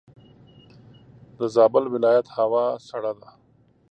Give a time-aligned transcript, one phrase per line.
[1.39, 3.29] دزابل ولایت هوا سړه ده.